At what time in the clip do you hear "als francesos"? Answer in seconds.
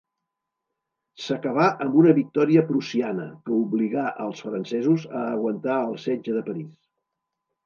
4.25-5.07